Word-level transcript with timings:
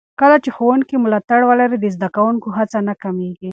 کله 0.19 0.37
چې 0.43 0.49
ښوونکي 0.55 0.95
ملاتړ 1.03 1.39
ولري، 1.45 1.77
د 1.81 1.85
زده 1.95 2.09
کوونکو 2.15 2.47
هڅه 2.57 2.79
نه 2.87 2.93
کمېږي. 3.03 3.49